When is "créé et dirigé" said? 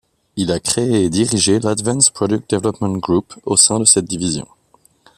0.59-1.59